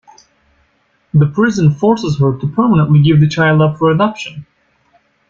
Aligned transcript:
The 1.13 1.27
prison 1.27 1.75
forces 1.75 2.19
her 2.19 2.35
to 2.35 2.47
permanently 2.47 3.03
give 3.03 3.19
the 3.19 3.29
child 3.29 3.61
up 3.61 3.77
for 3.77 3.91
adoption. 3.91 4.47